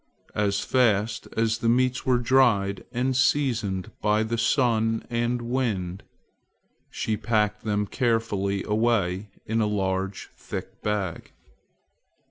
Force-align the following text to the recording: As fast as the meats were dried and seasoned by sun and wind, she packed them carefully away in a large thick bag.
As 0.33 0.61
fast 0.61 1.27
as 1.37 1.59
the 1.59 1.69
meats 1.69 2.07
were 2.07 2.17
dried 2.17 2.85
and 2.91 3.15
seasoned 3.15 3.91
by 4.01 4.25
sun 4.35 5.05
and 5.11 5.43
wind, 5.43 6.01
she 6.89 7.15
packed 7.15 7.63
them 7.65 7.85
carefully 7.85 8.63
away 8.63 9.29
in 9.45 9.61
a 9.61 9.67
large 9.67 10.31
thick 10.35 10.81
bag. 10.81 11.33